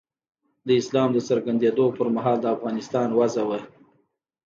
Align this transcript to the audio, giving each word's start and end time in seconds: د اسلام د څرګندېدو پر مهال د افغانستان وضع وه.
د 0.67 0.69
اسلام 0.81 1.09
د 1.13 1.17
څرګندېدو 1.27 1.85
پر 1.97 2.07
مهال 2.15 2.37
د 2.41 2.45
افغانستان 2.55 3.07
وضع 3.19 3.43
وه. 3.49 3.59